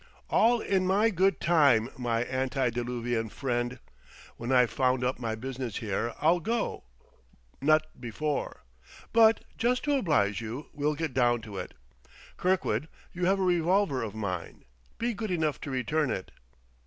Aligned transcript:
"All 0.31 0.61
in 0.61 0.87
my 0.87 1.11
good 1.11 1.39
time, 1.39 1.87
my 1.95 2.23
antediluvian 2.25 3.29
friend. 3.29 3.77
When 4.35 4.51
I've 4.51 4.79
wound 4.79 5.03
up 5.03 5.19
my 5.19 5.35
business 5.35 5.77
here 5.77 6.15
I'll 6.19 6.39
go 6.39 6.85
not 7.61 7.83
before. 8.01 8.63
But, 9.13 9.43
just 9.59 9.83
to 9.83 9.93
oblige 9.95 10.41
you, 10.41 10.69
we'll 10.73 10.95
get 10.95 11.13
down 11.13 11.41
to 11.43 11.57
it.... 11.59 11.75
Kirkwood, 12.35 12.87
you 13.13 13.25
have 13.25 13.39
a 13.39 13.43
revolver 13.43 14.01
of 14.01 14.15
mine. 14.15 14.65
Be 14.97 15.13
good 15.13 15.29
enough 15.29 15.61
to 15.61 15.69
return 15.69 16.09
it." 16.09 16.31